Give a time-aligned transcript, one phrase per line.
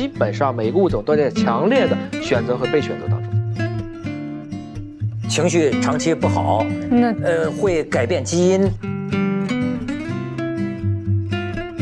[0.00, 3.30] 基本上每个物种都在强烈的选择和被选择当中。
[5.28, 8.62] 情绪长期不好，那呃会改变基因。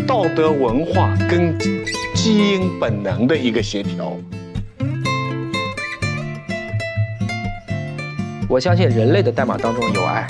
[0.05, 1.57] 道德文化跟
[2.13, 4.17] 基因本能的一个协调。
[8.49, 10.27] 我相信人类的代码当中有爱。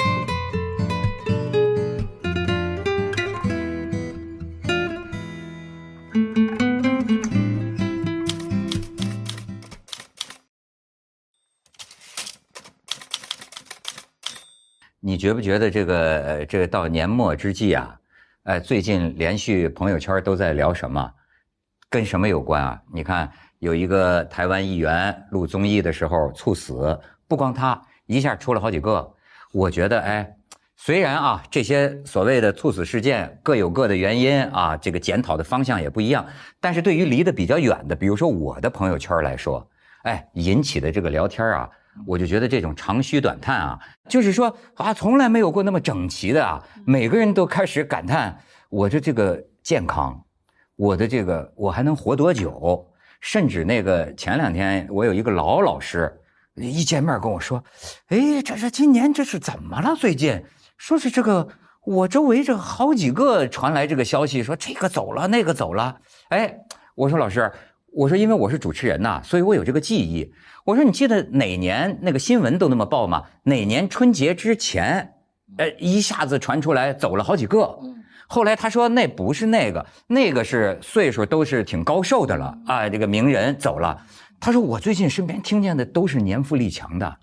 [15.29, 17.95] 觉不觉得这个呃这个到年末之际啊，
[18.45, 21.13] 哎，最近连续朋友圈都在聊什么？
[21.91, 22.81] 跟什么有关啊？
[22.95, 27.79] 你看有一个台湾议员录综艺的时候猝死，不光他。
[28.07, 29.13] 一下出了好几个，
[29.53, 30.35] 我觉得哎，
[30.77, 36.25] 虽然啊这些所谓的猝死事件各有各的原因啊，这个检讨的方向也不一样，
[36.59, 39.69] 但是对于离得比较远的，比如说我的朋友圈来说，
[40.05, 41.69] 哎，引起的这个聊天啊，
[42.07, 50.25] 我就觉得这种长吁短叹啊，就是说啊，从来没有过那么整齐的啊，每个人都开始感叹我的这个健康，
[50.77, 52.87] 我的这个我还能活多久，
[53.21, 56.13] 甚至那个前两天我有一个老老师。
[56.61, 57.63] 一见面跟我说
[58.11, 59.95] ：“哎，这是今年这是怎么了？
[59.95, 60.43] 最近
[60.77, 61.47] 说是这个，
[61.85, 66.01] 我周围这好几个传来这个消息，说这个走了，那个走了。
[66.31, 66.59] 哎，
[66.97, 67.53] 我说老师，
[67.99, 70.33] 我说因为我是主持人呐，所以我有这个记忆。
[70.65, 73.25] 我说你记得哪年那个新闻都那么报吗？
[73.43, 75.15] 哪年春节之前，
[75.57, 77.77] 呃，一下子传出来走了好几个。
[78.29, 84.01] 后来他说那不是那个，那个是岁数都是挺高寿的了啊，这个名人走了。”
[84.39, 87.17] 他说：“我最近身边听见的都是年富力强的。”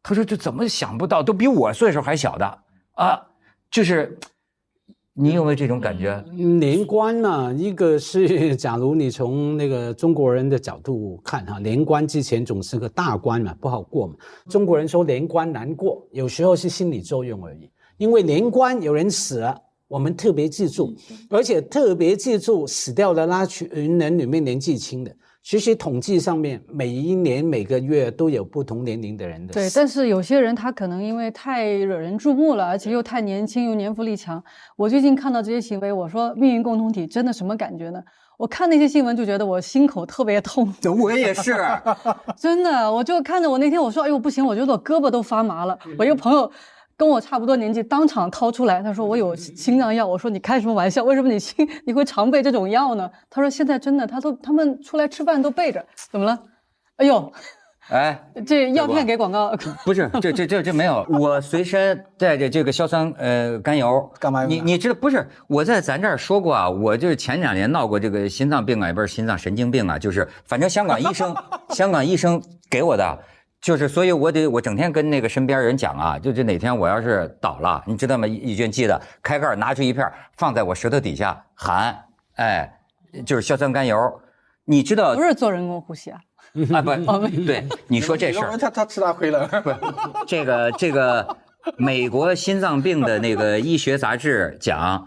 [0.00, 2.46] 他说：“这怎么想不到，都比我岁数还小的
[2.94, 3.20] 啊！”
[3.68, 4.16] 就是，
[5.20, 6.24] 你有没有这种感觉？
[6.34, 7.54] 年关呢？
[7.54, 14.14] 一个是， 假如你从那个中国人的角度看哈，年关之前总是个大关嘛，不好过嘛。
[14.48, 17.70] 中国人说年关难过，有时候是心理作用而已。
[17.98, 19.54] 因为年关有人死了，
[19.88, 20.96] 我们特别记住，
[21.28, 25.14] 而且特别记住死掉的那群人里面年纪轻的。
[25.42, 29.54] 其实统计上面，每一年每个月都有不同年龄的人的。
[29.54, 34.42] 对，但是有些人他可能因为太惹人注目了，而且又太年轻又年富力强。
[34.76, 38.02] 我最近看到这些行为，我说命运共同体真的什么感觉呢？
[38.36, 40.72] 我看那些新闻就觉得我心口特别痛。
[41.00, 41.56] 我也是，
[42.36, 45.78] 真的，我就看着我那天我说，哎呦不行，我觉得我胳膊都发麻了。
[45.98, 46.50] 我一个朋友。
[47.00, 50.06] 跟我差不多年纪，当场掏出来，他说我有心脏药。
[50.06, 51.02] 我说你开什么玩笑？
[51.02, 53.10] 为什么你心你会常备这种药呢？
[53.30, 55.82] 他说现在真的，他都他们出来吃饭都备着。
[56.10, 56.38] 怎么了？
[56.96, 57.32] 哎呦，
[57.88, 59.56] 哎，这药片给广告？
[59.82, 64.12] 不是，这这这这没有，我随身带着这个硝酸呃甘油。
[64.18, 64.44] 干嘛？
[64.44, 65.26] 你你知道不是？
[65.46, 71.34] 我在咱这儿说过啊，我就是前两年闹过这个心脏病啊，也不是心脏神经病啊，就是反正香港医生
[71.72, 73.18] 香港医生给我的。
[73.60, 78.26] 就是，所以我得我整天跟那个身边人讲啊，就是哪天我要是倒了，你知道吗？
[78.26, 81.94] 义军记得开盖拿出一片放在我舌头底下含，
[82.36, 82.72] 哎，
[83.26, 84.20] 就是硝酸甘油，
[84.64, 85.14] 你知道？
[85.14, 86.18] 不是做人工呼吸啊？
[86.72, 89.46] 啊不，对，你说这事儿，他他吃大亏了。
[89.46, 89.70] 不，
[90.26, 91.36] 这个这个
[91.76, 95.06] 美国心脏病的那个医学杂志讲，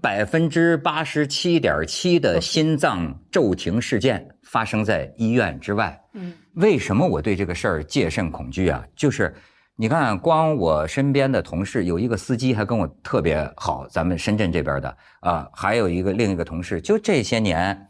[0.00, 6.00] 百分之八十七点七的心脏骤停事件发生在医院之外。
[6.12, 6.32] 嗯。
[6.54, 8.84] 为什么我对这个事儿戒慎恐惧啊？
[8.94, 9.34] 就是，
[9.74, 17.88] 你看，光我身边的同事有一个司机还跟我特别好，咱们深圳这边的啊，还有一个另一个同事，就这些年，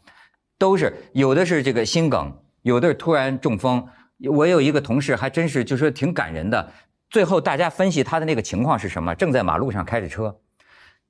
[0.57, 3.87] 都是有的是这个心梗，有的是突然中风。
[4.31, 6.71] 我有一个同事还真是就说挺感人的，
[7.11, 9.13] 最后大家分析他的那个情况是什么？
[9.13, 10.35] 正在马路上开着车，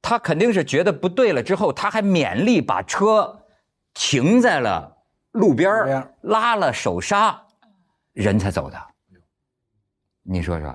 [0.01, 3.37] 他肯定是觉得不对了，之后他还勉力把车
[3.93, 4.95] 停在了
[5.31, 7.41] 路边拉了手刹。
[8.13, 8.77] 人才走的，
[10.23, 10.73] 你说说，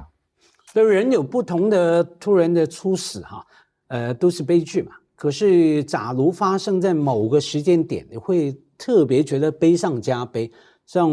[0.74, 3.46] 那人有不同的突然的猝死哈，
[3.88, 4.92] 呃，都是悲剧嘛。
[5.16, 10.50] 可是，假如发生在某个时间点，你会特别觉得悲上加悲。
[10.86, 11.08] 像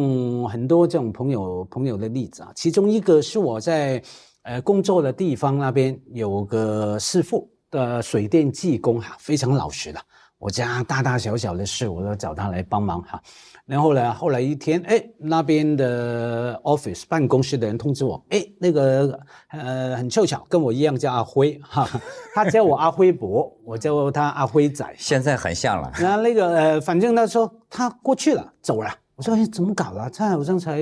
[0.45, 4.01] 很多这种朋友朋友的例子啊，其中一个是我在
[4.41, 7.49] 呃工作的地方那边有个师傅
[7.85, 9.99] 的水电技工哈，非常老实的，
[10.39, 13.21] 我家大大小小的事我都找他来帮忙哈。
[13.65, 14.13] 然后呢？
[14.13, 19.19] 后来一天，哎，那边的 office 办公室的人通知我，哎，那个
[19.49, 21.85] 呃，很凑巧，跟我一样叫阿辉哈，
[22.33, 25.91] 他叫我阿辉伯， 我叫他阿辉仔，现在很像了。
[25.99, 28.89] 然后那个呃，反正他说他过去了，走了。
[29.17, 30.09] 我说哎，怎么搞了？
[30.09, 30.79] 他好像才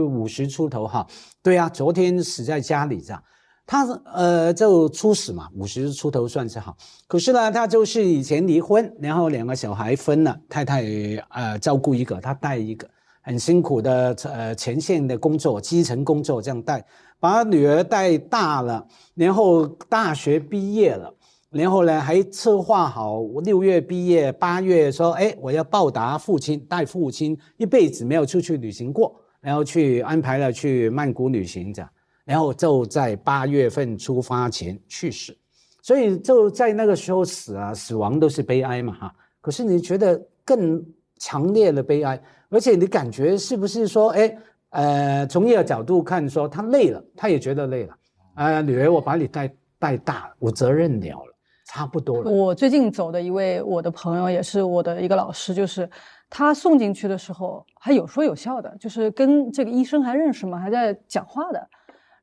[0.00, 1.06] 五十出头哈。
[1.42, 3.22] 对啊，昨天死在家里这样。
[3.66, 3.84] 他
[4.14, 6.76] 呃就初始嘛，五十出头算是好。
[7.08, 10.84] 可是呢，他就是以前离婚，然后两个小孩分了，太太
[11.30, 12.88] 呃照顾一个，他带一个，
[13.22, 16.84] 很辛苦的呃前线的工作，基层工作这样带，
[17.18, 21.12] 把女儿带大了，然后大学毕业了。
[21.50, 31.90] 然后呢，还策划好六月毕业，八月说，哎，我要报答父亲，带父亲一辈子没有出去旅行过，然后去安排了去曼谷旅行这样，
[32.26, 35.34] 然后就在八月份出发前去世，
[35.80, 39.14] 所以就在那个时候死啊，死亡都是悲哀嘛哈。
[39.40, 40.84] 可是你觉得更
[41.18, 42.20] 强烈的悲哀，
[42.50, 44.36] 而且你感觉是不是说，哎，
[44.70, 47.96] 呃，从一个角度看，说他累了，他也觉得累了，
[48.34, 51.32] 啊，女儿，我把你带带大了，我责任了了。
[51.68, 52.30] 差不多了。
[52.30, 55.88] 我最近走的一位我的朋友，也是我的一个老师，就是
[56.30, 61.68] 他送进去的时候还有说有笑的，就是跟这个医生还认识嘛，还在讲话的。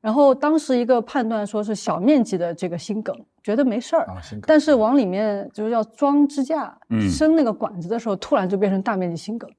[0.03, 4.05] 然后当时一个判断说是小面积的这个心梗，觉得没事儿。
[4.45, 6.77] 但是往里面就是要装支架、
[7.09, 9.49] 伸那个管子的时候，突然就变成大面积心梗。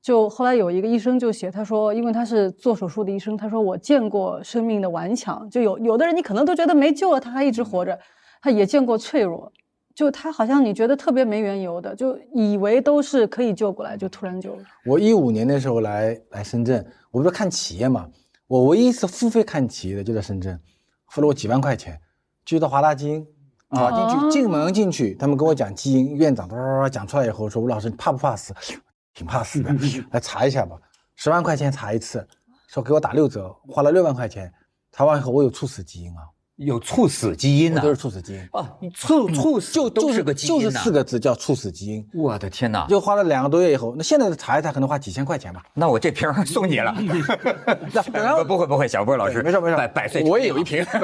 [0.00, 7.98] 就后来有一个医生就写，他说，因为他是做手术的医生，他说我见过生命的顽强，就有有的人你可能都觉得没救了，他还一直活着。
[8.40, 9.52] 他也见过脆弱，
[9.94, 14.56] 就他好像你觉得特别没缘由的，就以为都是可以救过来，就突然就。
[14.86, 18.08] 我一五年的时候来来深圳，我不是看企业嘛，
[18.50, 20.60] 我唯一一次付费看企业的就在深圳，
[21.06, 22.00] 付了我几万块钱，
[22.44, 23.24] 去到华大基因，
[23.68, 28.52] 啊进去进门进去，他们跟我讲基因，院长叭讲出来以后说吴老师你怕不怕死？
[29.14, 29.72] 挺怕死的，
[30.10, 30.76] 来查一下吧，
[31.14, 32.26] 十万块钱查一次，
[32.66, 34.52] 说给我打六折，花了六万块钱，
[34.90, 36.26] 查完以后我有猝死基因啊。
[36.60, 38.70] 有猝死基因呢，都是猝死基因啊！
[38.94, 42.06] 猝猝死就都是个基因就是四个字叫猝死基因。
[42.12, 42.86] 我的天哪！
[42.86, 45.64] 就花了两个多月以后，那现在查一查可能花几千块钱吧。
[45.72, 46.92] 那我这瓶 送你了。
[48.44, 50.84] 不不会不会，小波老师没事没事，百百岁我也有一瓶。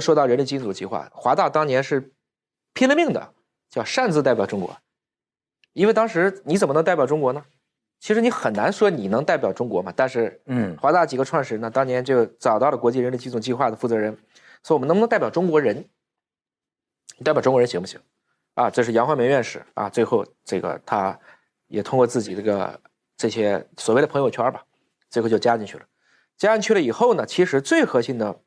[0.00, 2.12] 说到人类基因组计划，华大当年是
[2.74, 3.30] 拼了命的，
[3.70, 4.76] 叫擅自代表中国，
[5.72, 7.42] 因为当时你怎么能代表中国呢？
[7.98, 14.16] 其实你很难说你能代表中国嘛，但是，嗯，华大几个创始人呢，当年就找到了国际人类基因计划的负责人，
[14.62, 15.84] 说我们能不能代表中国人？
[17.24, 17.98] 代表中国人行不行？
[18.54, 21.18] 啊，这是杨怀民院士啊，最后这个他，
[21.68, 22.78] 也通过自己这个
[23.16, 24.62] 这些所谓的朋友圈吧，
[25.10, 25.84] 最后就加进去了。
[26.36, 28.40] 加进去了以后呢，其实最核心的，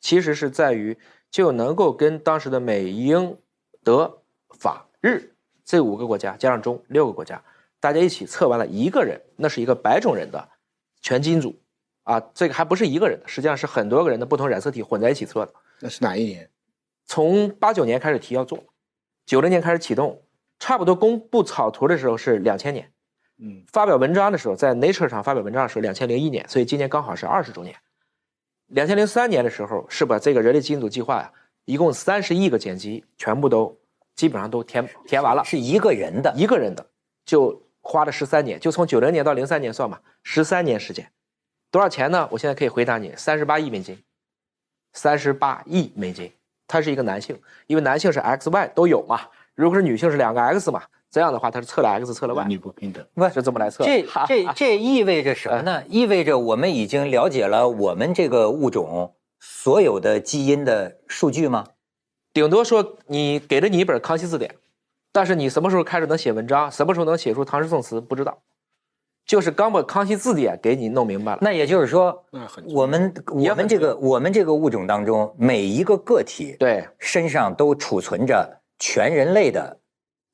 [0.00, 0.96] 其实是在于
[1.30, 3.38] 就能够跟当时的美英
[3.84, 4.22] 德
[4.58, 7.42] 法日这五个国家加上中六个国家。
[7.80, 10.48] 大家一起测完了一个人，那是一个白种人的
[11.00, 11.56] 全基因组，
[12.02, 15.54] 啊，这个还不是一个人的，实际上是很多个人的不同染色体混在一起测的。
[15.80, 16.50] 那是哪一年？
[17.06, 18.58] 从八九年开始提要做，
[19.24, 20.20] 九零年开始启动，
[20.58, 22.90] 差不多公布草图的时候是两千年，
[23.38, 27.74] 嗯，发表文章的时候在 Nature 上发表文章的时候两千零一年，所以今年刚好是二十周年。
[28.66, 31.32] 两千零三年的时候是把这个人类基因组计划呀，
[31.64, 33.78] 一共三十亿个碱基全部都
[34.16, 36.84] 基本上都填填完了，是一个人的，一个人的
[37.24, 37.62] 就。
[37.90, 41.10] 花了十三年，就从九零年到零三年算吧，十三年时间，
[41.70, 42.28] 多少钱呢？
[42.30, 43.98] 我现在可以回答你，三十八亿美金，
[44.92, 46.30] 三十八亿美金。
[46.66, 49.22] 他是一个男性，因为男性是 X Y 都有嘛。
[49.54, 53.82] 如果是女性是两个 X 嘛，这样的话他是测了 X 测了 Y，女不平等，不是这么来测。
[53.82, 55.82] 这这这意味着什么呢？
[55.88, 61.64] 意味着我们已经了解了我们这个物种所有的基因的数据吗？
[62.34, 64.54] 顶多说你给了你一本康熙字典。
[65.18, 66.70] 但是你什么时候开始能写文章？
[66.70, 68.00] 什么时候能写出唐诗宋词？
[68.00, 68.40] 不知道，
[69.26, 71.38] 就是刚把《康熙字典》给你弄明白了。
[71.42, 72.24] 那也就是说，
[72.72, 79.80] 我们我们这个我们这个物种当中，每一个个体对身上都储存着全人类的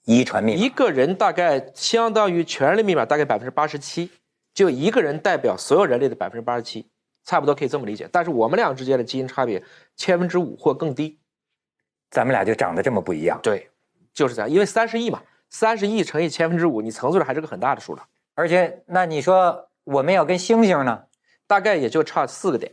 [0.05, 0.61] 遗传密码。
[0.61, 4.11] 一个人大概相当于全人类密码大概百分之八十七，
[4.53, 6.87] 就一个人代表所有人类的百分之八十七，
[7.25, 8.07] 差不多可以这么理解。
[8.13, 9.63] 但是我们俩之间的基因差别
[9.97, 11.19] 千分之五或更低，
[12.11, 13.41] 咱们俩就长得这么不一样。
[13.43, 13.71] 对。
[14.15, 18.03] 就是这样，因为三十亿嘛，三十亿乘以千分之五，你乘出来还是个很大的数了。
[18.35, 21.05] 而且，那你说我们要跟猩猩呢，
[21.47, 22.73] 大概也就差四个点，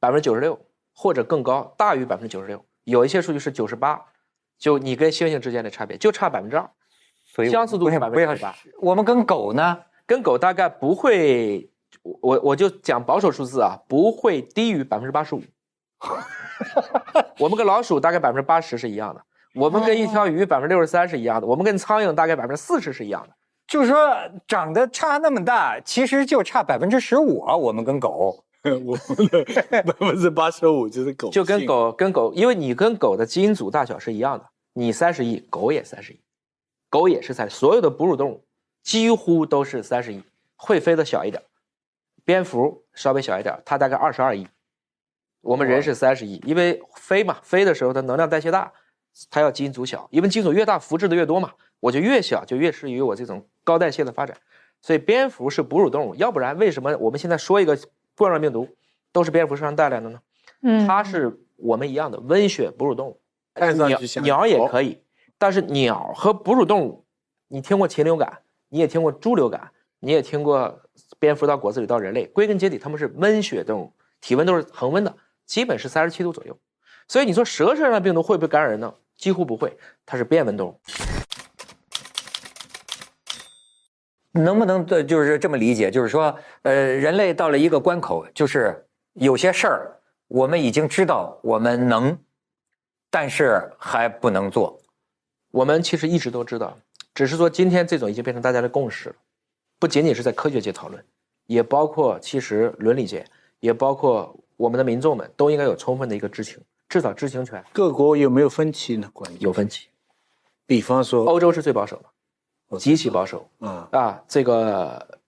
[0.00, 0.58] 百分之九十六
[0.94, 2.64] 或者更高，大于百分之九十六。
[2.84, 4.00] 有一些数据是九十八，
[4.58, 6.70] 就你跟猩猩之间的差别就差百分之二，
[7.24, 8.54] 所以相似度是百分之八。
[8.80, 11.70] 我们跟狗呢，跟狗大概不会，
[12.02, 15.42] 我我就讲保守数字啊，不会低于百分之八十五。
[17.38, 19.22] 我们跟老鼠大概百分之八十是一样的。
[19.58, 23.34] 我们跟一条鱼百分之六十三是一样的，我们跟苍蝇大概百分之四十是一样的。
[23.66, 23.98] 就是说
[24.46, 27.54] 长得差那么大，其实就差百分之十五啊。
[27.54, 36.20] 我们跟狗， 我们的百分之八十五就是狗，就跟狗跟狗，因为你跟狗的基因组大小是一样的，你三十亿，狗也三十亿，
[36.88, 38.42] 狗也是三，所有的哺乳动物
[38.82, 40.22] 几乎都是三十亿，
[40.56, 41.42] 会飞的小一点，
[42.24, 44.46] 蝙蝠稍微小一点，它大概二十二亿，
[45.42, 48.72] 我们人是三十亿，因为飞嘛，飞的时候它能量代谢大，
[49.30, 54.36] 它要基因组小，因为基因组越大，复制的越多嘛，我就越小，就越适于我这种高代谢的发展。
[54.80, 57.76] 所以蝙蝠是哺乳动物，要不然为什么我们现在说一个
[58.16, 58.68] 冠状病毒
[59.12, 60.20] 都是蝙蝠身上带来的呢？
[60.62, 63.20] 嗯，它是我们一样的温血哺乳动物，
[63.54, 64.56] 鸟看上去像鸟也。
[64.68, 65.02] 可以，
[65.36, 67.04] 但是鸟和哺乳动物，
[67.48, 70.80] 你听过禽流感，你也听过猪流感，你也听过
[71.18, 76.56] 蝙蝠到果子狸到人类，归根结底它们是温血动物，体温都是恒温的，基本是三十七度左右。
[77.08, 78.94] 所以你说蛇身上的病毒会不会感染人呢？
[79.18, 80.80] 几乎不会，它是变温动物。
[84.32, 85.90] 能不能就是这么理解？
[85.90, 92.16] 就是说，呃，人类到了一个关口，就是有些事儿我们已经知道我们能，
[93.10, 94.80] 但是还不能做。
[95.50, 96.78] 我们其实一直都知道，
[97.14, 99.16] 只是说今天这种已经变成大家的共识了，
[99.80, 101.04] 不仅仅是在科学界讨论，
[101.46, 103.24] 也包括其实伦理界，
[103.58, 109.10] 也包括我们的民众们都应该有充分的一个知情，至少知情权各国有没有分歧呢？
[109.12, 109.88] 关于有分歧。
[110.64, 112.00] 比方说，欧洲是最保守
[112.68, 114.22] 的，极其保守啊，啊。
[114.26, 115.18] 这个，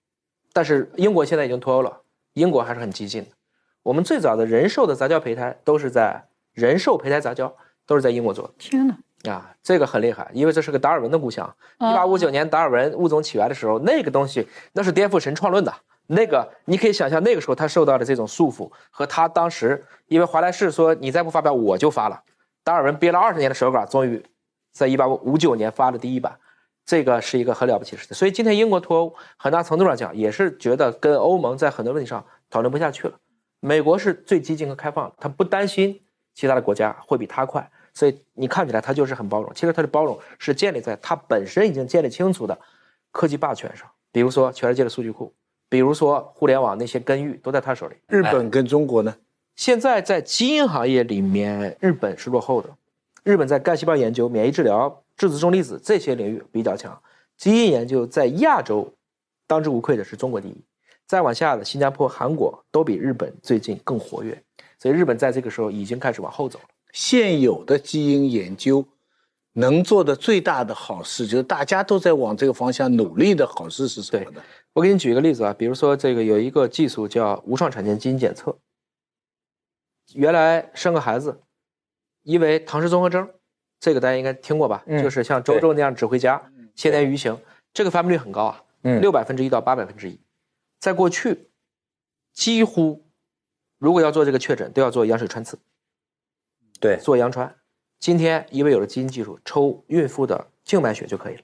[0.53, 2.01] 但是英国现在已经脱欧了，
[2.33, 3.29] 英国还是很激进的。
[3.83, 8.53] 我们最早的人兽的杂交胚胎都是在人兽胚胎杂交都是在英国做的。
[8.57, 11.55] 天哪，啊，这个很厉害，因为这是个达尔文的故乡。
[11.79, 15.73] 一哦八五九年达尔文物种起源的时候，那个东西那是颠覆神创论的。
[16.13, 22.21] 那个你可以想象，那个时候他受到的这种束缚，和他当时因为华莱士说你再不发表我就发了，
[22.63, 24.21] 达尔文憋了二十年的手稿，终于
[24.73, 26.37] 在一八五九年发了第一版。
[26.83, 28.15] 这个是一个很了不起的事情。
[28.15, 33.13] 所以今天英国脱欧，很大程度上讲也是觉得跟欧盟在很多问题上讨论不下去了。
[33.61, 36.01] 美国是最激进和开放的，他不担心
[36.33, 39.49] 其他的国家会比他快，所以你看起来他就是很包容。
[39.53, 42.59] 其实他的包容是建立在他本身已经建立清楚的
[43.11, 45.31] 科技霸权上，比如说全世界的数据库，
[45.71, 47.95] 比如说互联网那些根域都在他手里。
[48.09, 49.15] 日本跟中国呢？
[49.55, 52.69] 现在在基因行业里面，日本是落后的。
[53.23, 57.01] 日本在干细胞研究、免疫治疗、质子重离子这些领域比较强，
[57.37, 58.93] 基因研究在亚洲
[59.47, 60.61] 当之无愧的是中国第一。
[61.07, 64.37] 再往下的新加坡、韩国都比日本最近更活跃，
[64.77, 66.65] 所以日本在这个时候已经开始往后走了。
[66.91, 68.85] 现有的基因研究
[69.53, 74.41] 能做的最大的好事，就是大家都在往这个方向努力的好事是什么呢？
[74.73, 78.57] 我给你举一个例子啊，比如说这个有一个技术叫无创产前基因检测。
[80.13, 81.41] 原来生个孩子，
[82.23, 83.29] 因为唐氏综合征，
[83.79, 84.83] 这个大家应该听过吧？
[84.87, 87.37] 嗯就是像周周那样指挥家，先天愚型，
[87.73, 90.19] 这个发病率很高啊，嗯六百分之一到八百分之一。
[90.79, 91.49] 在过去，
[92.33, 93.05] 几乎
[93.77, 95.59] 如果要做这个确诊，都要做羊水穿刺，
[96.79, 97.57] 对，做羊穿。
[97.99, 101.41] 今天因为有了基因技术，抽孕妇的静脉血就可以了，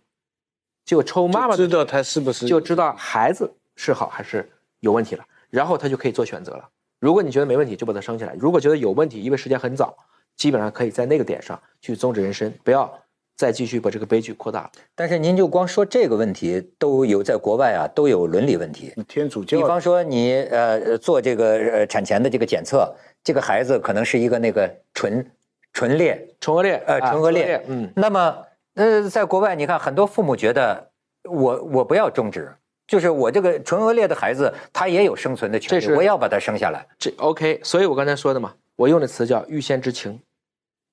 [0.87, 6.63] 就抽妈妈知道他是不是就知道孩子是好还是有问题了，然后他就可以做选择了。
[6.99, 9.95] 如果你觉得没问题，就把他生下来；如果觉得有问题，因为时间很早，
[10.37, 12.91] 基本上可以在那个点上去终止人生，不要
[13.35, 14.71] 再继续把这个悲剧扩大了。
[14.95, 18.93] 但是您就光说这个问题，都有在国外啊都有伦理问题。
[19.09, 19.57] 天主教？
[19.57, 22.89] 比方说你呃做这个呃产前的这个检测，
[23.23, 25.29] 这个孩子可能是一个那个唇
[25.73, 28.35] 唇裂，唇腭裂，呃啊唇腭裂，嗯，那么
[28.77, 30.91] 呃在国外你看很多父母觉得
[31.23, 32.55] 我我不要终止，
[32.87, 36.87] 就是我这个唇腭裂的孩子他也有生存的权利，我要把他生下来。
[36.97, 40.21] 这 OK，所以我刚才说的嘛，我用的词叫预先知情，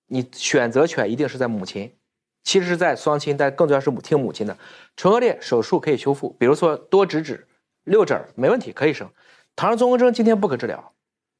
[0.06, 1.94] 你选择权一定是在母亲，
[2.42, 4.56] 其实是在双亲，但更重要是母听母亲的。
[4.96, 7.46] 唇腭裂手术可以修复，比如说多植指、
[7.84, 9.08] 六指儿没问题，可以生。
[9.54, 10.92] 唐氏综合征今天不可治疗，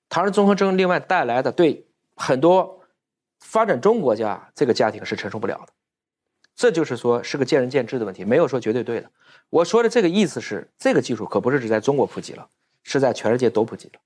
[0.09, 1.85] 唐氏综合征另外带来的对
[2.15, 2.81] 很多
[3.41, 5.73] 发展中国家这个家庭是承受不了的，
[6.57, 9.11] 这就是说是个见仁见智的问题，没有说绝对对的。
[9.51, 12.49] 我说的这个意思是，这个技术可不是只在中国普及了，
[12.83, 14.01] 是在全世界都普及了。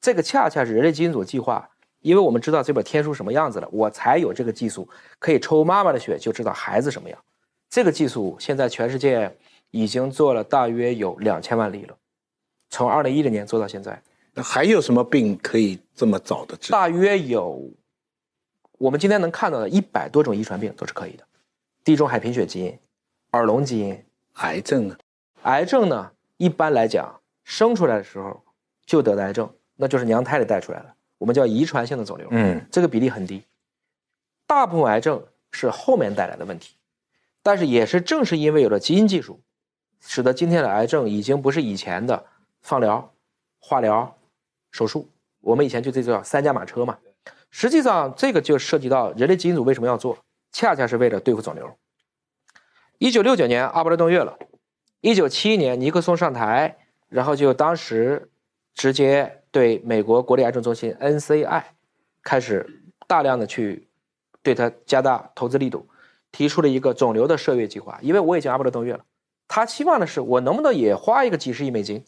[0.00, 1.68] 这个恰恰是人类基因组计划，
[2.00, 7.18] 因为我们知道这本天书什么样子了，我才有这个技术可以抽妈妈的血就知道孩子什么样。
[7.70, 9.34] 这个技术现在全世界
[9.70, 11.96] 已经做了大约有两千万例了，
[12.70, 14.00] 从二零一零年做到现在，
[14.34, 16.70] 那还有什么病可以这么早的治？
[16.70, 17.70] 大约有
[18.78, 21.24] 我们今天能看到的一百多种遗传病都是可以的，
[21.84, 22.78] 地中海贫血基因、
[23.32, 24.96] 耳聋基因、癌症呢？
[25.42, 28.42] 癌症呢，一般来讲，生出来的时候
[28.86, 32.26] 就得的癌症，那就是娘胎里带出来的，我们叫遗传性的肿瘤。
[32.30, 33.44] 嗯，这个比例很低。
[34.46, 35.22] 大部分癌症
[35.52, 36.74] 是后面带来的问题，
[37.42, 39.38] 但是也是正是因为有了基因技术，
[40.00, 42.24] 使得今天的癌症已经不是以前的
[42.62, 43.12] 放疗、
[43.58, 44.16] 化疗、
[44.70, 45.10] 手术。
[45.40, 46.98] 我们以前就这叫三驾马车嘛。
[47.50, 50.16] 实际上，这个就涉及到人类基因组为什么要做，
[50.54, 51.76] 恰恰是为了对付肿瘤。
[52.98, 54.38] 一九六九年阿波罗登月了，
[55.00, 58.30] 一九七一年尼克松上台，然后就当时
[58.72, 61.64] 直接对美国国立癌症中心 NCI
[62.22, 63.88] 开始大量的去
[64.44, 65.88] 对它加大投资力度，
[66.30, 67.98] 提出了一个肿瘤的射月计划。
[68.00, 69.04] 因为我已经阿波罗登月了，
[69.48, 72.04] 他期望的是我能不能也花一个几十亿美金，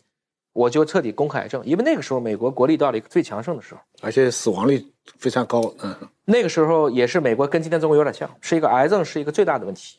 [0.56, 1.62] 我就彻底攻克癌症。
[1.66, 4.82] 因为那个时候美国国力到了一个最强盛的时候，而且死亡率
[5.18, 5.94] 非常高，嗯，
[6.24, 9.98] 那个时候也是美国跟今天中国有点像，是一个癌症是一个最大的问题，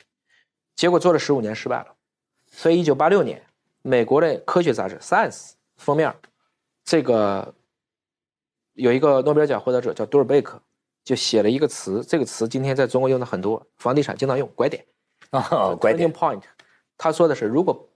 [0.76, 1.88] 结果做了十五年失败了，
[2.52, 3.40] 所以一九八六年，
[3.84, 6.12] 美国的科学杂志《Science》封面，
[6.84, 7.54] 这个
[8.74, 10.60] 有一个诺贝尔奖获得者叫杜尔贝克，
[11.04, 14.84] 就写了一个词，这个词今天在中国用的很多，房地产经常用，拐点
[15.30, 16.42] 啊，拐点 point。
[16.98, 17.88] 他说的是，如果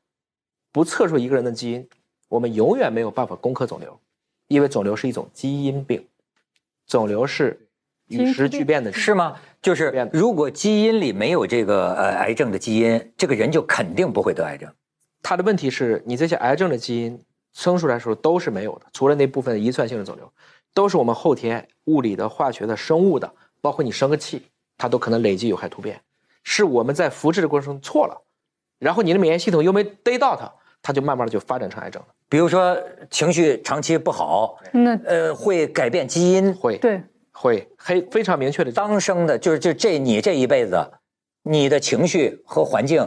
[0.71, 1.89] 不测出一个人的基因，
[2.31, 3.99] 我们永远没有办法攻克肿瘤，
[4.47, 6.07] 因为肿瘤是一种基因病，
[6.87, 7.67] 肿瘤是
[8.07, 9.35] 与时俱变的，是吗？
[9.61, 14.73] 就是如果基因里没有这个呃癌症的基因，这个人就肯定不会得癌症。
[15.21, 17.21] 他的问题是你这些癌症的基因
[17.51, 20.31] 生出来的时候都是没有的，除了那部分遗传性的肿瘤，
[20.73, 24.43] 都是我们后天物理的、化学的、生物的，包括你生个气，
[24.77, 25.99] 它都可能累积有害突变，
[26.43, 28.21] 是我们在复制的过程中错了，
[28.79, 30.49] 然后你的免疫系统又没逮到它，
[30.81, 32.07] 它就慢慢的就发展成癌症了。
[32.27, 32.77] 比如说
[33.09, 36.53] 情绪长期不好，那呃，会改变基因。
[36.53, 40.77] 会对，会黑非常明确的当生的就是就这你这一辈子，
[41.43, 43.05] 你的情绪和环境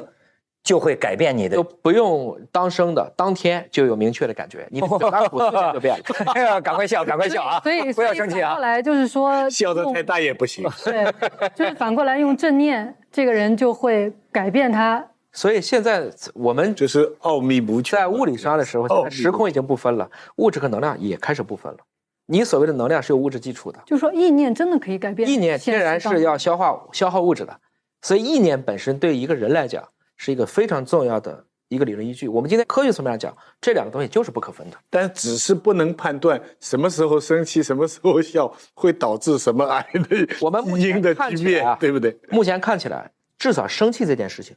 [0.62, 1.62] 就会改变你的都。
[1.62, 6.04] 不用当生的，当天就有明确的感觉，你的表达骨瞬间就变了。
[6.34, 7.60] 哎呀，赶快笑，赶快笑啊！
[7.60, 8.60] 所以 不要生气啊所以反过！
[8.62, 10.66] 来就是说， 笑得太大也不行。
[10.84, 11.06] 对，
[11.54, 15.06] 就是反过来用正念，这个人就会改变他。
[15.34, 17.98] 所以现在我们就是奥秘无穷。
[17.98, 21.78] 在物理上的时候，现在时空已经不分了，物质和能量也开始不分了。
[22.26, 27.60] 你所谓的能量是有物质基础的，就说意念真的可以改变意念天然是要消化消耗物质的，
[28.00, 29.86] 所以意念本身对一个人来讲
[30.16, 32.28] 是一个非常重要的一个理论依据。
[32.28, 34.76] 我们今天科学层面上讲，这两个东西就是不可分的。
[34.88, 42.16] 但只是不能判断什么时候生气，什么时候笑，会导致什么癌的我们基因的巨变看起来啊，对不对？
[42.30, 44.56] 目前看起来，至少生气这件事情，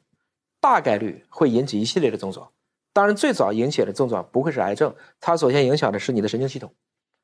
[0.60, 2.50] 大概率会引起一系列的症状。
[2.94, 6.74] 当然，最早引起的症状不会是癌症，它首先影响的是你的神经系统，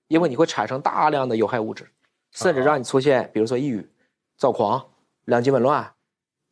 [0.08, 1.89] 因为你会产生大量的有害物质，
[2.32, 3.89] 甚至让你出现，比如说抑郁、
[4.38, 4.86] 躁狂、
[5.26, 5.93] 两极紊乱、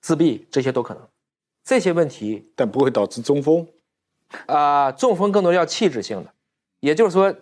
[0.02, 1.08] 自闭，这些都可能。
[1.64, 3.68] 这些问题但不会导致中风。
[4.48, 6.34] 啊、中风更多要气质性的，
[6.80, 7.36] 也就是说，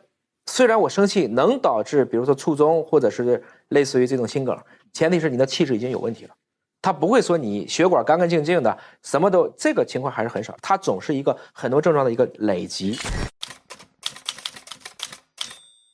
[0.47, 4.58] 虽然我生气能导致，比如说卒中或者是类似于这种心梗，
[4.91, 6.36] 前提是你的气质已经有问题了，
[6.82, 12.98] 它不会说你血管干干净净的，什么都这个情况还是很少，它总是一个很多症状的一个累积。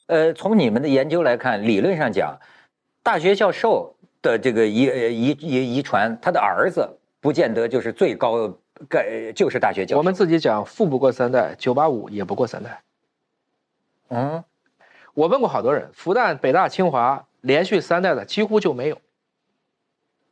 [0.08, 2.40] 呃，从你们的研究来看，理论上讲，
[3.02, 6.88] 大学教授的这个遗呃遗遗遗传，他的儿子
[7.20, 8.56] 不见得就是最高
[8.88, 9.98] 该就是大学教授。
[9.98, 12.80] 我们自己讲，富不过三代，九八五也不过三代。
[14.10, 14.44] 嗯，
[15.16, 18.98] 我问过好多人，复旦、北大、清华连续三代的几乎就没有。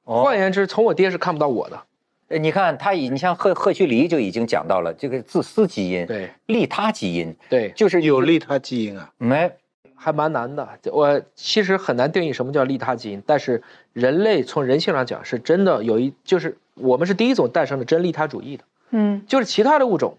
[0.03, 0.23] 哦。
[0.23, 1.81] 换言之，从我爹是看不到我的。
[2.29, 6.29] 呃你看他已，你像赫赫胥黎就已经讲到了这个自私基因、对。
[6.47, 9.51] 利他基因，对，就是有利他基因啊，没
[9.93, 10.67] 还蛮难的。
[10.85, 13.61] 我其实很难定义什么叫利他基因，但是
[13.91, 20.17] 人类从人性上讲是真的有一，就是我们是第一种诞生的真利他主义的，嗯，就是其他的物种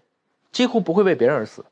[0.51, 1.65] 几乎不会为别人而死，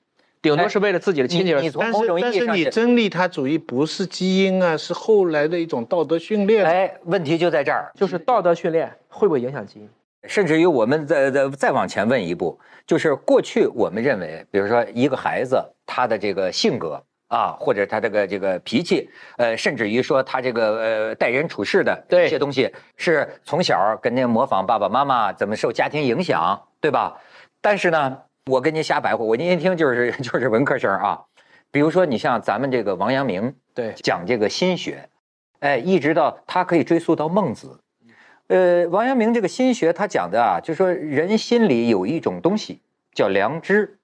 [0.43, 6.65] 顶多哎是为了自己的亲戚但某种意是但是你真利他主义不是基因啊，是后来的一种道德训练。
[6.65, 9.89] 哎，问题就在这儿，就是道德训练会不会影响基因？
[10.27, 27.17] 甚至于我们再再再往前问一步，就是过去我们认为，比如说一个孩子他的这个性格啊，或者他这个这个脾气，呃，甚至于说他这个呃待人处事的这些东西，是从小跟您模仿爸爸妈妈怎么受家庭影响，对吧？
[27.62, 28.17] 但是呢，
[28.51, 31.19] 我跟您瞎白话，我您一听就是 就是文科生啊。
[31.71, 35.08] 比如说，你像咱们这个王阳明对，讲这个心学，
[35.60, 37.79] 哎，一直到他可以追溯到孟子。
[38.47, 42.82] 呃，王阳明这个心学，他讲的啊，就说人心里有一种东西
[43.13, 43.97] 叫良知，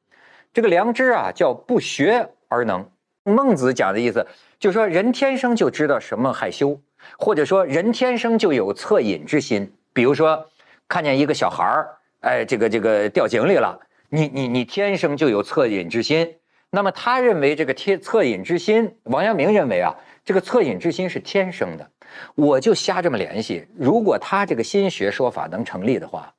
[0.54, 2.90] 这个良知啊叫不学而能。
[3.24, 4.26] 孟子讲的意思，
[4.58, 6.80] 就是说人天生就知道什么害羞，
[7.18, 9.70] 或者说人天生就有恻隐之心。
[9.92, 10.50] 比如说，
[10.88, 11.90] 看见一个小孩儿，
[12.22, 13.78] 哎，这个这个掉井里了，
[14.10, 16.36] 你你你天生就有恻隐之心。
[16.72, 21.92] 那么他认为这个天恻隐之心，王阳明认为啊，这个恻隐之心是天生的。
[22.36, 26.34] 我就瞎这么联系，如果他这个心学说法能成立的话，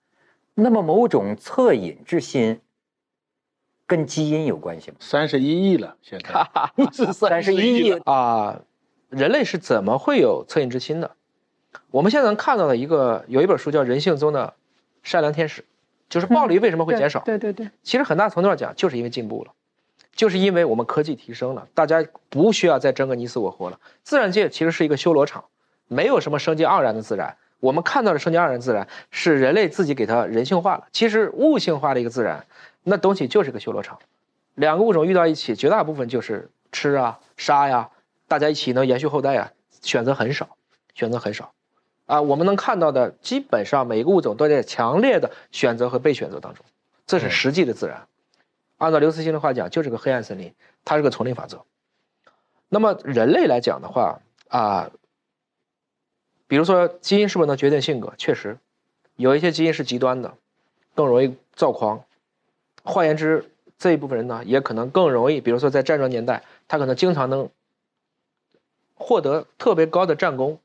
[0.55, 2.61] 那么某种恻隐之心
[3.87, 4.97] 跟基因有关系吗？
[5.01, 6.29] 三十一亿了，现在
[7.13, 7.93] 三十31一亿。
[8.05, 8.61] 啊、
[9.09, 11.11] 人类是怎么会有恻隐之心的？
[11.91, 14.55] 我们现在能看到的一个有一本书叫《人性中的
[15.03, 15.63] 善良天使》，
[16.11, 17.21] 就是暴力为什么会减少？
[17.21, 19.53] 对对对，其实很大程度上讲，就是因为进步了。
[20.13, 23.79] 就是因为我们科技提升了，大家不需要再争个你死我活了。
[24.03, 25.45] 自然界其实是一个修罗场，
[25.87, 27.37] 没有什么生机盎然的自然。
[27.61, 30.89] 我们看到的生机盎然自然是人类自己给它人性化了。
[30.93, 32.45] 其实物性化的一个自然，
[32.83, 33.99] 那东西就是个修罗场。
[34.57, 37.91] 两个物种遇到一起，绝大部分就是吃啊、杀呀，
[38.27, 40.57] 大家一起能延续后代呀，选择很少，
[40.93, 41.53] 选择很少。
[42.11, 46.65] 啊，我们能看到的，基本上每个物种都在强烈的选择和被选择当中，
[47.07, 48.09] 这是实际的自然。
[48.79, 50.53] 按照刘慈欣的话讲，就是个黑暗森林，
[50.85, 51.65] 它是个丛林法则。
[52.69, 54.91] 那么人类来讲的话啊，
[56.49, 58.13] 比如说基因是不是能决定性格？
[58.19, 58.59] 确实，
[59.15, 60.35] 有一些基因是极端的，
[60.97, 62.03] 更容易躁狂。
[62.83, 67.49] 换言之，这一部分人呢，也可能更容易，比如说在战争年代，他可能经常能
[68.97, 70.59] 获得特别高的战功，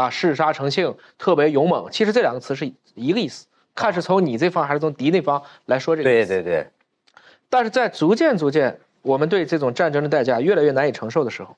[0.00, 1.88] 啊，嗜杀成性，特别勇猛。
[1.90, 6.08] 其实这两个词是一个意思，看是从你这方还是从敌那方来说这个。
[6.08, 6.66] 对对对。
[7.50, 11.56] 但是在逐渐逐渐，我们对这种战争的代价越来越难以承受的时候，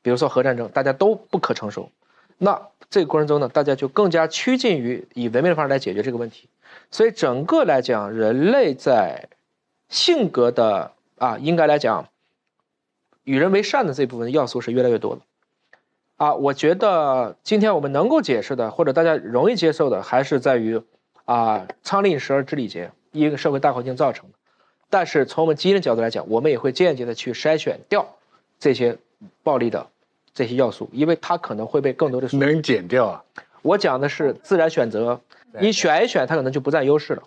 [0.00, 1.90] 比如说核战争，大家都不可承受，
[2.38, 6.48] 那这个过程中呢，大家就更加趋近于以文明的方式来解决这个问题。
[6.90, 9.28] 所以整个来讲，人类在
[9.88, 12.08] 性格的啊，应该来讲，
[13.24, 15.22] 与人为善的这部分要素是越来越多的。
[16.20, 20.78] 啊，我觉得今天我们能够解释的，或者大家容易接受的，还是在于
[21.24, 24.34] 啊，仓廪实而知礼节，一个社会大环境造成的。
[24.90, 28.06] 但是从我们基因的角度来讲，我们也会间接的去筛选掉
[28.58, 28.98] 这些
[29.42, 29.86] 暴力的
[30.34, 33.24] 这些要素，因为它可能会被更多的能减掉啊。
[33.62, 35.18] 我讲的是自然选择，
[35.58, 37.22] 你选一选，它可能就不占优势了。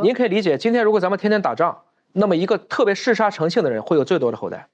[0.00, 1.80] 您可以理解，今天如果咱们天天打仗，
[2.12, 4.68] 那么一个特别嗜杀成性的人会有最多的后代。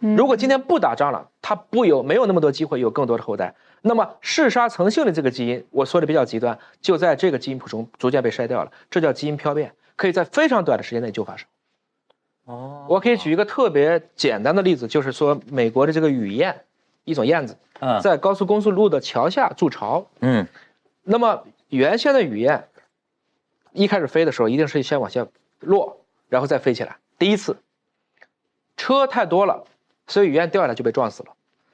[0.00, 9.74] 如果今天不打仗了，他不有没有那么多机会有更多的后代，那么嗜杀成性的这个基因，我说的比较极端，就在这个基因谱中逐渐被筛掉了，这叫基因漂变。
[9.96, 11.46] 可以在非常短的时间内就发生。
[12.46, 16.64] 哦，我可以举一个特别简单的例子，就是说美国的这个雨燕，
[17.04, 17.58] 一种燕子，
[18.02, 20.06] 在高速公路的桥下筑巢。
[20.20, 20.46] 嗯，
[21.02, 22.66] 那么原先的雨燕，
[23.72, 25.26] 一开始飞的时候一定是先往下
[25.60, 26.96] 落，然后再飞起来。
[27.18, 27.58] 第一次，
[28.78, 29.64] 车太多了，
[30.10, 31.30] 所以雨燕掉下来就被撞死了。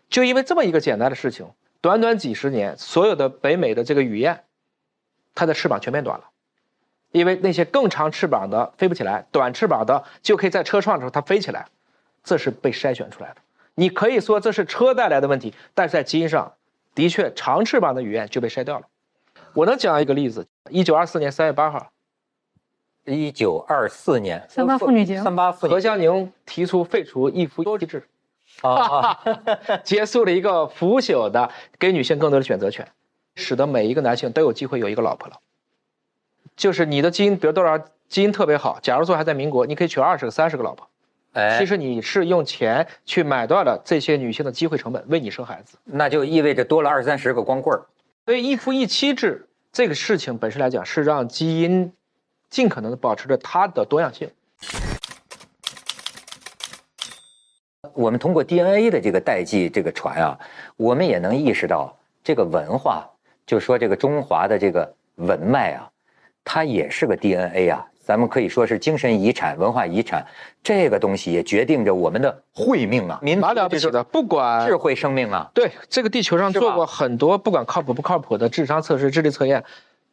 [0.09, 4.44] 就因为这么一个简单的事情，短短几十年，所有的北美的这个雨燕，
[5.35, 6.25] 它的翅膀全变短了。
[7.12, 11.66] 因为那些更长翅膀的飞不起来，短翅膀的就可以在车撞的时候它飞起来，
[12.22, 13.37] 这是被筛选出来的。
[13.75, 16.53] 你可以说这是车带来的问题，但是在基因上，
[16.94, 18.87] 的确长翅膀的雨燕就被筛掉了。
[19.55, 21.90] 我能讲一个例子：一九二四年三月八号，
[23.05, 28.07] 一九二四年三八妇女节，三八妇女何香凝提出废除一夫多妻制，
[28.62, 29.19] 啊，
[29.85, 32.87] 结束了一个腐朽的给女性更多的选择权，
[33.35, 35.38] 使得每一个男性都有机会有一个老婆了。
[36.57, 40.88] 就是你的基因，比如多少基因特别好，假如说还在民国，你可以娶二十个、三十个老婆，
[41.35, 47.85] 哎，其实你是用钱去买断了这些女性的机会成本，为你生孩子，那就意味着多了二三十个光棍儿。
[48.25, 51.92] 所以一夫一妻制这个事情本身来讲，是让基因
[52.49, 54.31] 尽可能的保持着它的多样性。
[57.94, 60.38] 我们通过 DNA 的这个代际这个传啊，
[60.77, 63.09] 我们也能意识到这个文化，
[63.46, 65.88] 就说这个中华的这个文脉啊。
[66.49, 70.25] 它也是个 DNA 啊，咱们可以说是精神遗产、文化遗产，
[70.62, 75.51] 这个东西也决定着我们的慧命啊，蛮了不起的，不管智慧生命啊。
[75.53, 79.64] 对，这个地球上做过很多不管靠谱不靠谱的智商测试、智力测验，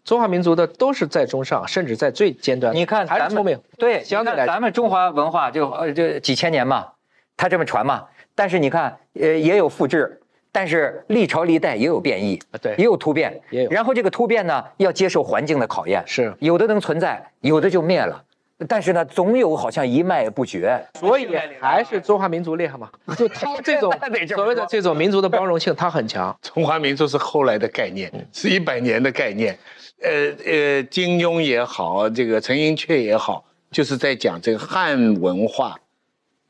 [0.04, 2.74] 中华民族的都是在中上，甚至在最尖端。
[2.74, 6.88] 你看，咱们对，相对来咱们中华文化就呃就几千年嘛，
[7.38, 10.20] 它这么传嘛，但是你看，呃，也有复制。
[10.56, 13.72] 但是历朝历代也有变异，对，也有突变，也有。
[13.72, 18.24] 然后这个突变呢，要接受环境的考验，是有的能存在，有的就灭了。
[18.68, 20.80] 但是呢，总有好像一脉不绝。
[21.00, 21.28] 所以
[21.60, 22.88] 还是中华民族厉害嘛？
[23.18, 23.92] 就他这种
[24.36, 26.38] 所谓的这种民族的包容性，他很强。
[26.40, 29.58] 中华民族是后来的概念，是一百年的概念。
[30.04, 30.12] 呃
[30.46, 35.76] 呃，金庸也好，这个陈寅恪也好，就是在讲这个汉文化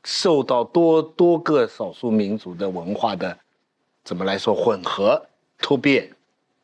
[0.04, 3.36] 受到多多个少数民族的文化的。
[4.04, 5.20] 怎么来说混合
[5.58, 6.08] 突变，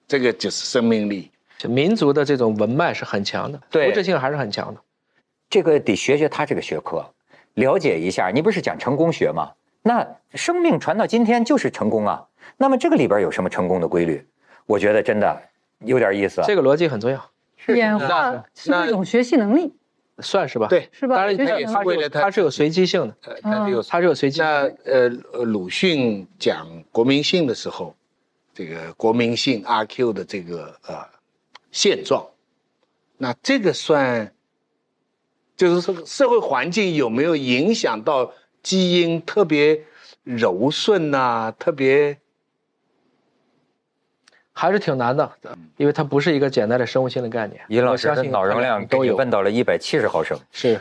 [0.07, 1.31] 这个就是生命力。
[1.65, 4.81] 民族的这种文脉是很强的，对，复制性还是很强的。
[5.49, 7.05] 这个得学学他这个学科，
[7.55, 8.31] 了解一下。
[8.31, 9.51] 你不是讲成功学吗？
[9.83, 12.27] 那生命传到今天就是成功啊。
[12.59, 14.23] 那么这个里边有什么成功的规律？
[14.67, 15.43] 我觉得真的
[15.79, 16.43] 有点意思。
[16.45, 17.31] 这个逻辑很重要。
[17.75, 19.75] 演化是一种学习能力。
[20.21, 21.17] 算是吧，对，是吧？
[21.17, 24.41] 当然，它也是为了它是有随机性的，它是有它是有随机。
[24.41, 27.95] 那呃，鲁迅讲国民性的时候，
[28.55, 31.05] 这个国民性阿 Q 的这个呃
[31.71, 32.27] 现状，
[33.17, 34.33] 那这个算
[35.57, 39.83] 就是说社会环境有没有影响到基因特别
[40.25, 42.19] 柔顺呐、特别
[44.53, 45.31] 还是挺难的，
[45.77, 47.61] 因为它不是一个简单的生物性的概念。
[47.69, 50.81] 尹老师的我相信脑容量给都有你问到了一百七十毫升，是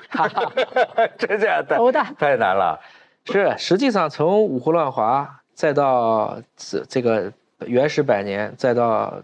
[1.18, 2.80] 真的太头大太难了。
[3.26, 7.32] 是，实际上从五胡乱华，再到这这个
[7.66, 9.22] 原始百年，再到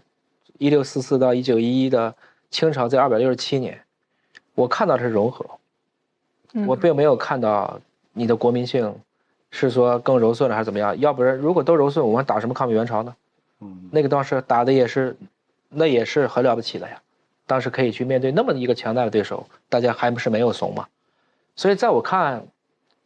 [0.58, 2.14] 一六四四到一九一一的
[2.50, 3.82] 清朝这二百六十七年，
[4.54, 5.44] 我看到的是融合，
[6.54, 7.80] 嗯我并没有看到
[8.12, 8.94] 你的国民性
[9.50, 10.98] 是说更柔顺了还是怎么样。
[11.00, 13.14] 要不然如果都柔顺，我们打什么抗美援朝呢？
[13.60, 15.16] 嗯那个当时打的也是，
[15.68, 17.00] 那也是很了不起的呀。
[17.46, 20.86] 当时可以去面对那么一个强大的对手，大家还不是没有怂嘛？
[21.54, 22.46] 所以在我看，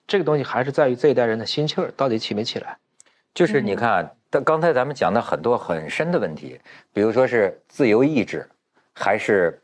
[0.07, 2.79] 这个东西还是在于这一代人的心气儿到底起没起来。
[3.35, 6.59] 就是你看，但刚才咱们讲的很多很深的问题，
[6.93, 8.49] 比如说是自由意志，
[8.93, 9.63] 还是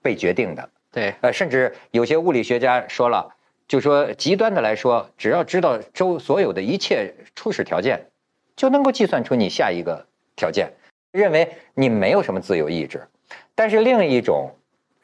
[0.00, 0.70] 被决定的。
[0.92, 3.34] 对，呃，甚至有些物理学家说了，
[3.66, 8.06] 就说极端的来说，只要知道周所有的一切初始条件，
[8.54, 10.06] 就能够计算出你下一个
[10.38, 10.72] 条件，
[11.10, 13.06] 认为你没有什么自由意志。
[13.54, 14.50] 但是另一种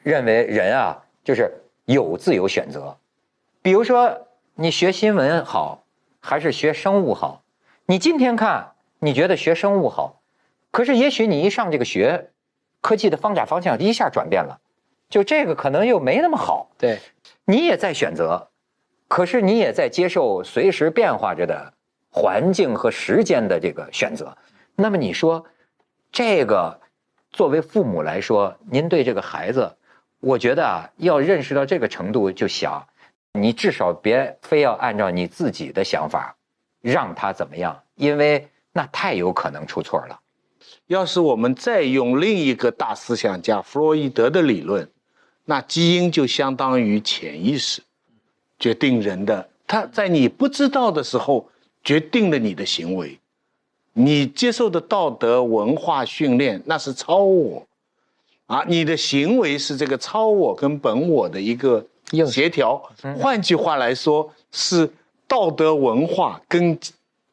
[0.01, 1.51] 认为人啊，就是
[1.83, 2.95] 有自由选择。
[3.61, 5.83] 比如说你学新闻好，
[6.21, 7.43] 还是学生物好？
[7.85, 10.21] 你今天看你觉得学生物好，
[10.71, 12.29] 可是也许你一上这个学，
[12.81, 14.59] 科技的发展方向一下转变了，
[15.09, 16.69] 就这个可能又没那么好。
[16.77, 16.99] 对，
[17.43, 18.49] 你也在选择，
[19.07, 21.73] 可是你也在接受随时变化着的
[22.09, 24.35] 环境和时间的这个选择。
[24.75, 25.45] 那么你说，
[26.11, 26.79] 这个
[27.31, 29.75] 作为父母来说，您对这个孩子，
[30.19, 32.85] 我觉得啊，要认识到这个程度，就想
[33.33, 36.35] 你至少别非要按照你自己的想法
[36.81, 40.19] 让他怎么样，因为那太有可能出错了。
[40.87, 44.89] 要是我们再用另一个大思想家弗洛伊德的理论，
[45.45, 47.81] 那基因就相当于潜意识，
[48.59, 49.49] 决定人的。
[49.67, 51.49] 他在你不知道的时候
[51.83, 53.19] 决定了你的行为，
[53.97, 57.65] 你接受的道德文化训练那是超我，
[58.45, 61.85] 啊，你的行为是这个超我跟本我的一个
[62.27, 62.81] 协调。
[63.17, 64.91] 换句话来说，是
[65.29, 66.77] 道德文化跟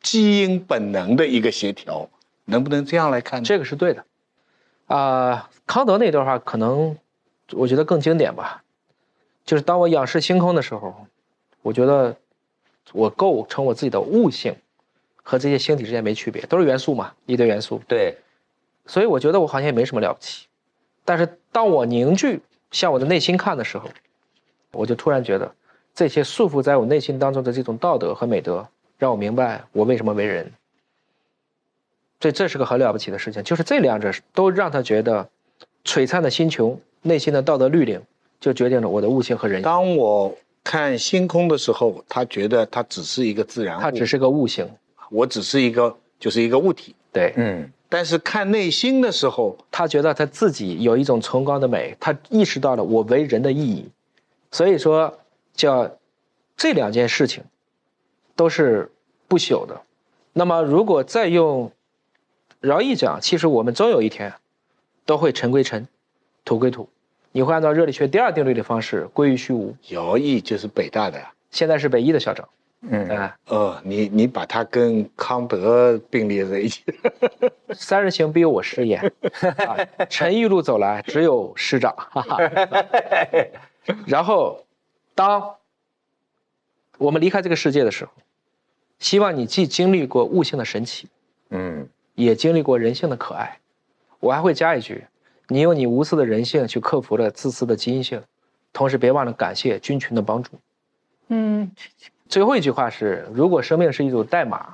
[0.00, 2.08] 基因本能的一个协调。
[2.44, 3.44] 能不能这样来看呢？
[3.44, 4.04] 这个是对的。
[4.86, 6.96] 啊、康德那段话可能
[7.52, 8.62] 我觉得更经典吧，
[9.44, 10.94] 就是当我仰视星空的时候，
[11.62, 12.14] 我觉得
[12.92, 14.54] 我构成我自己的悟性
[15.22, 17.80] 和这些星体之间没区别，都是元素嘛，一堆元素。
[17.88, 18.16] 对，
[18.86, 20.46] 所以我觉得我好像也没什么了不起。
[21.04, 23.88] 但是当我凝聚向我的内心看的时候，
[24.72, 25.54] 我就突然觉得
[25.94, 28.66] 这些束缚在我内心当中的这种道德和美德，
[28.98, 30.52] 让我明白我为什么为人。
[32.20, 35.28] 这这是个很了不起的事情，就是这两者都让他觉得
[35.84, 38.00] 璀璨的星穹内心的道德律令，
[38.40, 39.64] 就决定了我的悟性和人性。
[39.64, 40.32] 当我
[40.62, 44.70] 看星空的时候，他觉得它只是一个自然物，它只是个悟性，
[45.12, 46.94] 我只是一个就是一个物体。
[47.12, 53.86] 对嗯，但是看内心的时候，他觉得他自己有一种崇高的美，他意识到了我为人的意义，
[54.50, 55.18] 所以说
[55.54, 55.90] 叫
[56.56, 57.44] 这两件事情
[58.34, 58.90] 都是
[59.28, 59.82] 不朽的。
[60.32, 61.70] 那么如果再用
[62.60, 64.32] 饶毅讲，其实我们终有一天
[65.04, 65.86] 都会尘归尘，
[66.46, 66.88] 土归土，
[67.32, 69.76] 你会按照热力学第二定律的方式归于虚无。
[69.86, 71.30] 饶毅就是北大的呀。
[71.50, 72.48] 现在是北医的校长，
[72.82, 76.82] 嗯啊、呃，你你把他跟康德并列在一起，
[77.74, 79.00] 三人行必有我师焉，
[79.66, 79.76] 啊，
[80.10, 82.38] 陈一路走来只有师长，哈哈。
[84.06, 84.64] 然后，
[85.14, 85.54] 当
[86.98, 88.10] 我们离开这个世界的时候，
[88.98, 91.08] 希望你既经历过悟性的神奇，
[91.50, 93.58] 嗯，也经历过人性的可爱。
[94.18, 95.04] 我还会加一句：
[95.48, 98.22] 你用你无私的人性去克服了自私的基因性，
[98.72, 100.50] 同时别忘了感谢菌群的帮助。
[101.28, 101.70] 嗯，
[102.32, 104.64] 最后一句话是：如果生命是一组代码，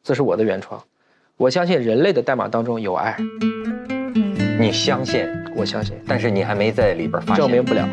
[0.00, 0.80] 这是我的原创，
[1.36, 3.16] 我相信人类的代码当中有爱，
[4.60, 7.36] 你相信，我相信，但是你还没在里边发现。
[7.38, 7.84] 证明不了。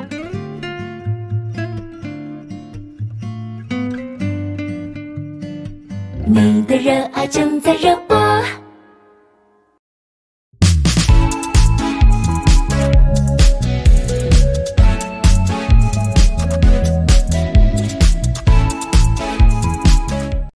[6.23, 8.15] 你的热爱正在热播。